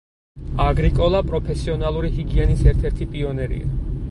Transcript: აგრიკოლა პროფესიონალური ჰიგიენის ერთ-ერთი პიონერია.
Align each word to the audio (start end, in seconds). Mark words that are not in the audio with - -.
აგრიკოლა 0.67 1.21
პროფესიონალური 1.27 2.11
ჰიგიენის 2.19 2.65
ერთ-ერთი 2.73 3.11
პიონერია. 3.15 3.73